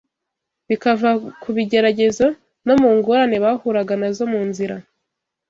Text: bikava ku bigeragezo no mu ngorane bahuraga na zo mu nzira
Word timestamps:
bikava 0.67 1.09
ku 1.41 1.49
bigeragezo 1.55 2.25
no 2.67 2.73
mu 2.81 2.89
ngorane 2.97 3.37
bahuraga 3.43 3.93
na 4.01 4.09
zo 4.17 4.25
mu 4.33 4.41
nzira 4.49 4.75